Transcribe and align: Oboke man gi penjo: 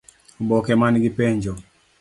Oboke 0.41 0.73
man 0.81 0.95
gi 1.03 1.11
penjo: 1.17 1.53